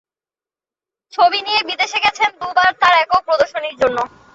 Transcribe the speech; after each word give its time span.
ছবি 1.13 1.39
নিয়ে 1.47 1.61
বিদেশে 1.69 1.99
গেছেন 2.05 2.29
দুবার 2.41 2.71
তার 2.81 2.93
একক 3.03 3.21
প্রদর্শনীর 3.27 3.75
জন্য। 3.81 3.97